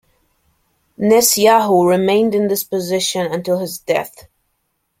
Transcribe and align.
Nessyahu 0.99 1.87
remained 1.87 2.33
in 2.33 2.47
this 2.47 2.63
position 2.63 3.31
until 3.31 3.59
his 3.59 3.77
death. 3.77 4.27